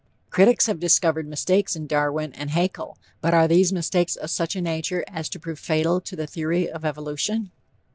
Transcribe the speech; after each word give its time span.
Critics 0.31 0.65
have 0.65 0.79
discovered 0.79 1.27
mistakes 1.27 1.75
in 1.75 1.85
Darwin 1.85 2.33
and 2.33 2.49
Haeckel, 2.49 2.97
but 3.21 3.35
are 3.35 3.47
these 3.47 3.71
mistakes 3.71 4.15
of 4.15 4.31
such 4.31 4.55
a 4.55 4.61
nature 4.61 5.05
as 5.07 5.29
to 5.29 5.39
prove 5.39 5.59
fatal 5.59 6.01
to 6.01 6.15
the 6.15 6.25
theory 6.25 6.67
of 6.67 6.83
evolution? 6.83 7.51